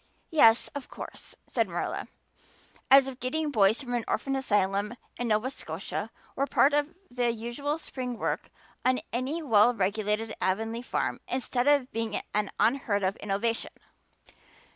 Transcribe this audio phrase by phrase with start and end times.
[0.31, 2.07] "Yes, of course," said Marilla,
[2.89, 7.77] as if getting boys from orphan asylums in Nova Scotia were part of the usual
[7.77, 8.49] spring work
[8.83, 13.73] on any well regulated Avonlea farm instead of being an unheard of innovation.